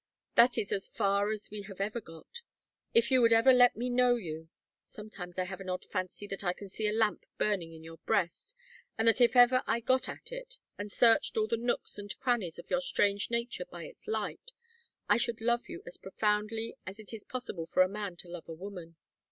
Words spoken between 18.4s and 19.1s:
a woman."